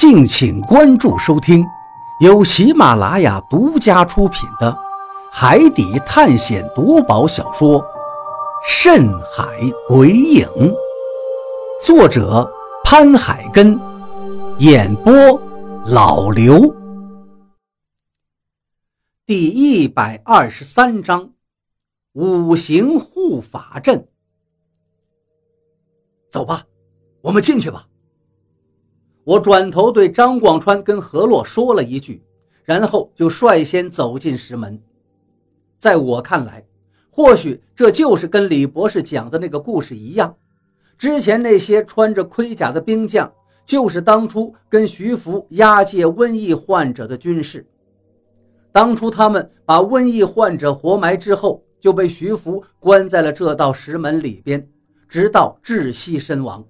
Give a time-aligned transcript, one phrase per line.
[0.00, 1.62] 敬请关注收听，
[2.20, 4.72] 由喜马拉雅独家出品的
[5.30, 7.78] 《海底探险夺宝小说》
[8.66, 9.44] 《深海
[9.86, 10.48] 鬼影》，
[11.84, 12.50] 作者
[12.82, 13.78] 潘海根，
[14.60, 15.12] 演播
[15.84, 16.74] 老刘。
[19.26, 21.34] 第一百二十三章，
[22.14, 24.08] 五行护法阵。
[26.30, 26.64] 走吧，
[27.20, 27.84] 我们进去吧。
[29.30, 32.20] 我转头对张广川跟何洛说了一句，
[32.64, 34.82] 然后就率先走进石门。
[35.78, 36.66] 在我看来，
[37.10, 40.34] 或许这就是跟李博士讲的那个故事一样，
[40.98, 43.32] 之前那些穿着盔甲的兵将，
[43.64, 47.64] 就是当初跟徐福押解瘟疫患者的军士。
[48.72, 54.68] 当初他们把瘟疫患者活埋之后，就被徐福关在了这道石门里边，
[55.08, 56.66] 直到窒息身亡。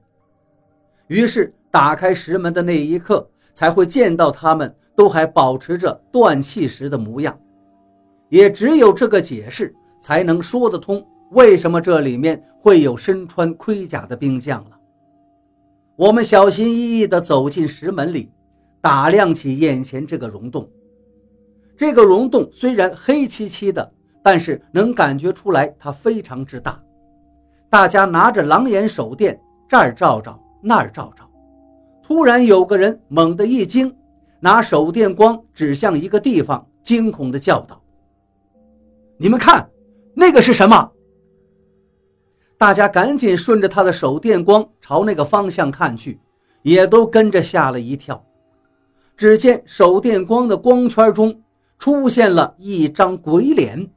[1.06, 1.54] 于是。
[1.70, 7.38] 打开石门的那一刻，才会见到他们都还保持着断气时的模样。
[8.28, 14.76] 也只有这个解释，才能说得通为什么这里面会有身穿盔甲的兵将了。
[15.96, 18.32] 我们小心翼翼地走进石门里，
[18.80, 20.68] 打量起眼前这个溶洞。
[21.76, 26.82] 这个溶洞虽然黑漆漆的，但是能感觉出来它非常之大。
[27.68, 31.29] 大家拿着狼眼手电，这儿照照，那儿照照。
[32.02, 33.94] 突然，有个人猛地一惊，
[34.40, 37.80] 拿手电光指向一个地方，惊恐地叫道
[39.16, 39.70] ：“你们看，
[40.14, 40.90] 那个是什么？”
[42.58, 46.20] 大家赶紧顺着他的手电光朝那个方向看去，
[46.62, 48.22] 也都跟着吓了一跳。
[49.16, 51.42] 只见手电光的光圈中
[51.78, 53.90] 出现了一张鬼脸，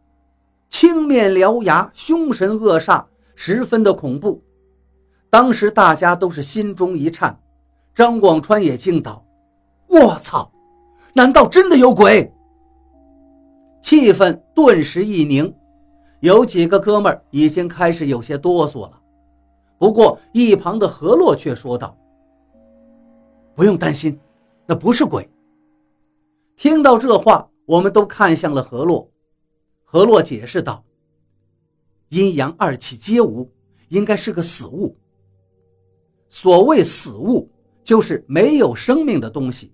[0.69, 3.03] 青面獠牙，凶神恶煞，
[3.35, 4.43] 十分的恐怖。
[5.29, 7.39] 当时大家都是心中一颤。
[7.93, 9.23] 张广川也惊道
[9.87, 10.51] ：“我操，
[11.13, 12.31] 难道真的有鬼？”
[13.83, 15.53] 气氛顿时一凝，
[16.21, 18.99] 有几个哥们儿已经开始有些哆嗦了。
[19.77, 21.95] 不过一旁的何洛却说道
[23.53, 24.19] ：“不用担心，
[24.65, 25.29] 那不是鬼。”
[26.57, 29.07] 听到这话，我们都看向了何洛。
[29.83, 30.83] 何洛解释道
[32.09, 33.47] ：“阴阳二气皆无，
[33.89, 34.97] 应该是个死物。
[36.29, 37.47] 所谓死物。”
[37.83, 39.73] 就是没有生命的东西，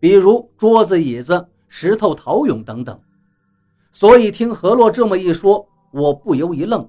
[0.00, 3.00] 比如桌子、椅子、石头、陶俑等等。
[3.92, 6.88] 所以听何洛这么一说，我不由一愣：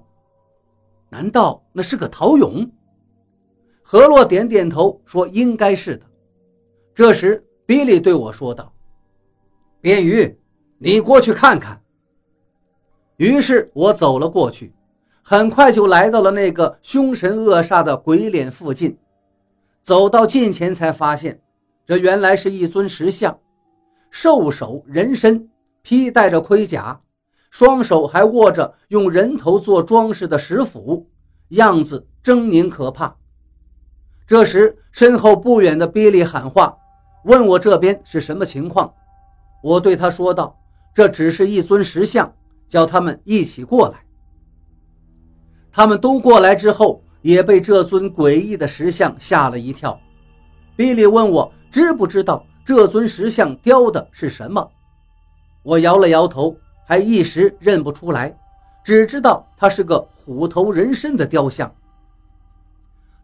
[1.08, 2.68] 难道那是个陶俑？
[3.82, 6.06] 何洛点点头说：“应该是的。”
[6.92, 8.72] 这时，比利对我说道
[9.80, 10.36] ：“便鱼，
[10.78, 11.80] 你过去看看。”
[13.18, 14.74] 于是我走了过去，
[15.22, 18.98] 很快就来到了那个凶神恶煞的鬼脸附近。
[19.86, 21.40] 走到近前，才发现，
[21.84, 23.38] 这原来是一尊石像，
[24.10, 25.48] 兽首人身，
[25.80, 27.00] 披戴着盔甲，
[27.52, 31.08] 双手还握着用人头做装饰的石斧，
[31.50, 33.16] 样子狰狞可怕。
[34.26, 36.76] 这时，身后不远的比利喊话，
[37.22, 38.92] 问我这边是什么情况。
[39.62, 40.58] 我对他说道
[40.92, 42.34] ：“这只是一尊石像，
[42.68, 44.04] 叫他们一起过来。”
[45.70, 47.04] 他们都过来之后。
[47.26, 50.00] 也被这尊诡异的石像吓了一跳。
[50.76, 54.70] 比利问我知不知道这尊石像雕的是什么，
[55.64, 58.38] 我摇了摇头，还一时认不出来，
[58.84, 61.74] 只知道它是个虎头人身的雕像。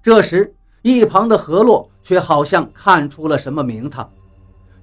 [0.02, 0.52] 这时，
[0.82, 4.10] 一旁的何洛却好像看出了什么名堂，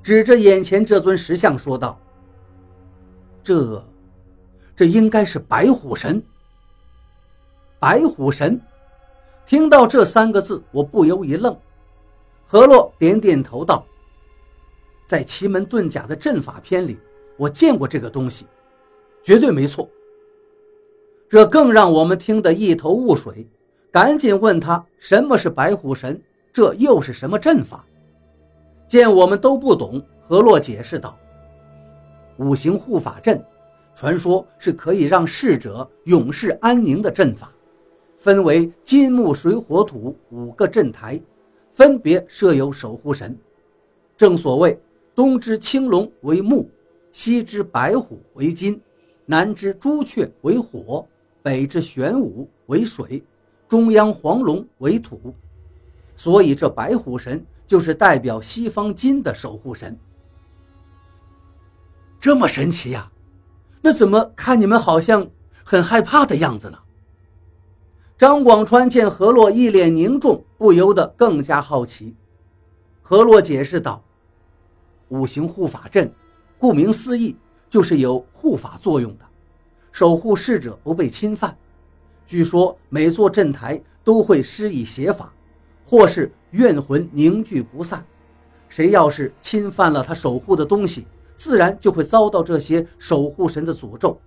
[0.02, 2.00] 指着眼前这尊石像说道
[3.44, 3.86] ：“这，
[4.78, 6.24] 这应该是白虎神。
[7.80, 8.58] 白虎神。”
[9.50, 11.58] 听到这三个字，我不由一愣。
[12.46, 13.84] 何洛点点头道
[15.10, 17.00] ：“在奇门遁甲的阵法篇里，
[17.36, 18.46] 我见过这个东西，
[19.24, 19.90] 绝对没错。”
[21.28, 23.48] 这更让我们听得一头雾水，
[23.90, 26.22] 赶紧问他什么是白虎神，
[26.54, 27.84] 这又是什么阵法？
[28.88, 31.18] 见我们都不懂，何洛解释道
[32.38, 33.44] ：“五行护法阵，
[33.96, 37.52] 传说是可以让逝者永世安宁的阵法。”
[38.20, 41.20] 分为金木水火土五个镇台，
[41.72, 43.36] 分别设有守护神。
[44.18, 44.78] 正所谓
[45.16, 46.70] 东之青龙为木，
[47.14, 48.80] 西之白虎为金，
[49.26, 51.08] 南之朱雀为火，
[51.42, 53.24] 北之玄武为水，
[53.70, 55.34] 中央黄龙为土。
[56.14, 59.98] 所以这白虎神就是代表西方金的守护神。
[62.20, 63.10] 这么神奇呀？
[63.82, 65.26] 那怎么看你们好像
[65.64, 66.78] 很害怕的样子呢？
[68.20, 72.14] 张广川见何洛一脸凝重，不由得更加好奇。
[73.02, 74.04] 何洛解释道
[75.08, 76.12] ：“五行护法阵，
[76.58, 77.38] 顾名思义，
[77.70, 79.24] 就是有护法作用的，
[79.94, 81.58] 守护逝者不被侵犯。
[82.26, 85.34] 据说每座阵台都会施以邪法，
[85.86, 88.06] 或是怨魂凝聚不散。
[88.68, 91.08] 谁要是侵犯了他守护的东西，
[91.38, 94.20] 自然就会遭到这些守护神的诅咒。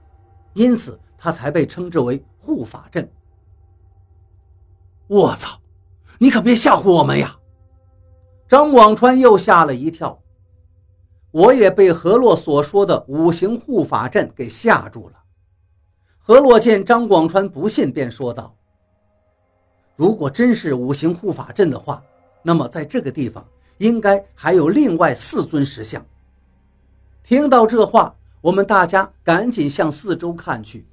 [0.55, 3.07] 因此，他才被称之为护法阵。”
[5.13, 5.61] 我操！
[6.19, 7.37] 你可别吓唬我们呀！
[8.49, 10.19] 张广川又吓了一跳，
[11.31, 15.17] 我也被何洛所说的五行护法阵给吓住了。
[16.19, 18.57] 何洛见张广川不信，便说道
[19.97, 22.03] ：“如果真是五行护法阵的话，
[22.43, 26.03] 那么在这个地方应该还有另外四尊石像。”
[27.23, 30.87] 听到这话，我们大家赶紧向四周看去，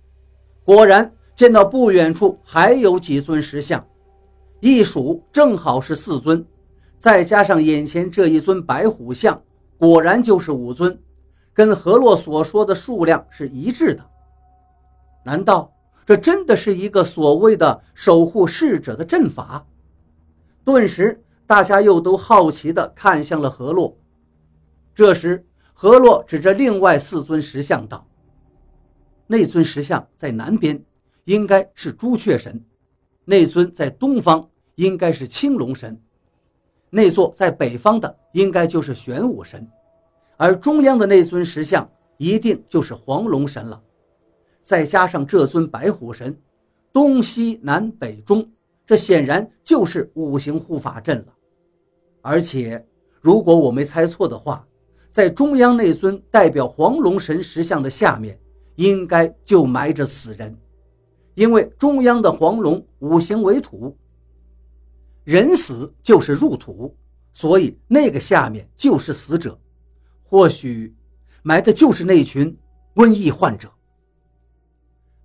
[0.65, 3.87] 果然见到不远处还有几尊石像，
[4.59, 6.45] 一数正好是四尊。
[6.99, 9.41] 再加上眼前这一尊白虎像，
[9.77, 10.99] 果然就是五尊，
[11.53, 14.05] 跟何洛所说的数量是一致的。
[15.23, 15.73] 难道
[16.05, 19.65] 这真的是一个所谓的守护逝者的阵法？
[20.65, 23.97] 顿时，大家又都好奇地看向了何洛。
[24.93, 28.05] 这时，何洛指着另外四尊石像道
[29.25, 30.83] ：“那尊石像在南边，
[31.23, 32.59] 应该是朱雀神；
[33.23, 34.48] 那尊在东方，
[34.79, 36.01] 应该是青龙神。”
[36.89, 39.67] 那座在北方的应该就是玄武神，
[40.37, 41.87] 而中央的那尊石像
[42.17, 43.79] 一定就是黄龙神了。
[44.61, 46.35] 再加上这尊白虎神，
[46.91, 48.49] 东西南北中，
[48.85, 51.33] 这显然就是五行护法阵了。
[52.21, 52.83] 而且，
[53.21, 54.65] 如果我没猜错的话，
[55.11, 58.39] 在中央那尊代表黄龙神石像的下面，
[58.75, 60.57] 应该就埋着死人，
[61.35, 63.95] 因为中央的黄龙五行为土。
[65.29, 66.97] 人死就是入土，
[67.31, 69.59] 所以那个下面就是死者，
[70.23, 70.95] 或许
[71.43, 72.57] 埋的就是那群
[72.95, 73.71] 瘟疫患者。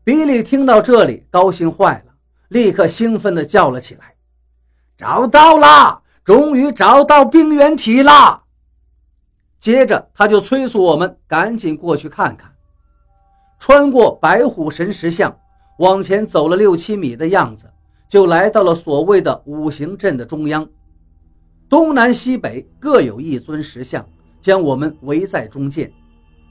[0.04, 2.12] 比利听到这里，高兴坏了，
[2.48, 4.14] 立刻兴奋地叫了起来
[4.94, 6.02] ：“找到了！
[6.22, 8.42] 终于找到病原体了！”
[9.58, 12.54] 接着他就催促我们赶紧过去看看。
[13.58, 15.34] 穿过白虎神石像，
[15.78, 17.70] 往前走了六七米的样子。
[18.14, 20.64] 就来到了所谓的五行阵的中央，
[21.69, 24.08] 东南西北各有一尊石像，
[24.40, 25.93] 将我们围在中间。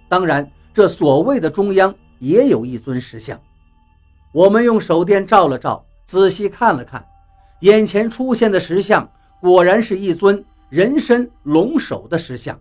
[0.10, 3.40] 当然，这所谓的中央也有一尊石像。
[4.34, 7.02] 我们用手电照了照，仔细看了看，
[7.62, 9.10] 眼前出现的石像
[9.40, 12.60] 果然是一尊人身龙首的石像，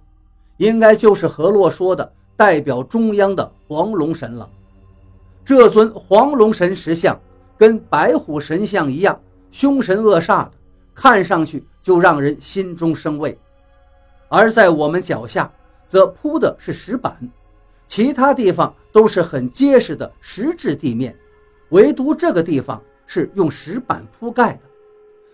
[0.58, 4.48] 应该就是何洛说的代表中央的黄龙神了。
[5.44, 7.20] 这尊黄龙神石像。
[7.62, 9.22] 跟白虎神像一样
[9.52, 10.52] 凶神恶煞的，
[10.92, 13.38] 看上去就让人心中生畏。
[14.28, 15.48] 而在我们脚下，
[15.86, 17.16] 则铺的是石板，
[17.86, 21.16] 其他地方都是很结实的石质地面，
[21.68, 24.60] 唯独这个地方是用石板铺盖的。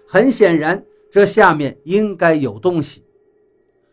[0.07, 3.03] 很显然，这下面应该有东西。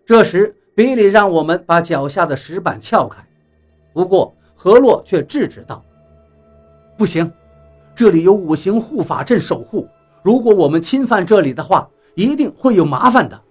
[0.06, 3.26] 这时，比利让我们把脚下的石板撬开，
[3.94, 5.82] 不过何洛却制止道
[7.00, 7.32] ：“不行。”
[7.96, 9.88] 这里有五行护法阵守护，
[10.22, 13.42] 如果我们侵犯这里的话，一定会有麻烦的。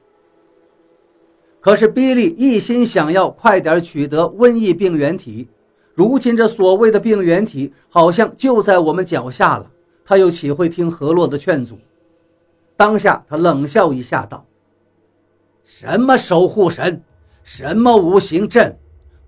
[1.60, 5.48] 可是比利一心想要快点取得瘟疫病原体，
[5.94, 9.70] 如今这所谓的病原体好像就在我们脚下了，
[10.04, 11.78] 他又岂会听何洛的劝阻？
[12.76, 14.44] 当下他冷笑一下道
[15.64, 17.02] ：“什么守护神，
[17.42, 18.76] 什么五行阵，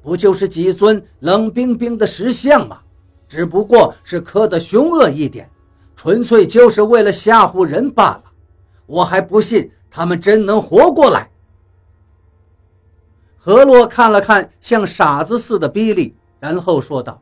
[0.02, 2.80] 不就是几尊冷冰冰的石像吗？”
[3.28, 5.50] 只不过是刻得凶恶一点，
[5.95, 8.25] 纯粹就是为了吓唬人罢了。
[8.87, 11.30] 我还不信他们真能活过来。
[13.37, 17.21] 何洛看了看像傻子似的比利，然后说道：“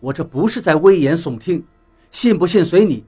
[0.00, 1.64] 我这不是在危言耸听，
[2.10, 3.04] 信不信随你。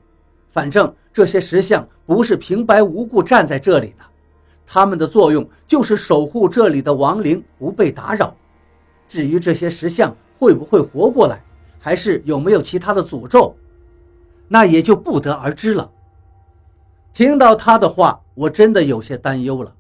[0.51, 4.05] 反正这些石像不是平白无故站在这里的，
[4.67, 8.35] 他们的作用就是守护这里的亡灵不被打扰。
[9.09, 11.43] 至于这些石像会不会活过来？”
[11.79, 13.55] 还是有没有其他的诅咒，
[14.49, 15.91] 那也就不得而知了。
[17.13, 19.75] 听到他的话，我真的有些担忧了，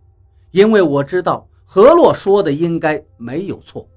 [0.51, 3.89] 因为我知道何洛说的应该没有错。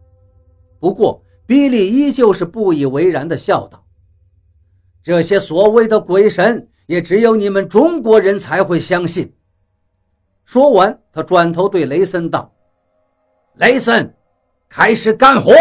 [0.79, 3.83] 不过，比利依旧是不以为然地笑道
[5.03, 9.33] ：“这些所谓的鬼神，也只有你们中国人才会相信。”
[10.45, 12.53] 说完，他转头对雷森道
[13.57, 14.13] ：“雷森，
[14.69, 15.51] 开始干活。”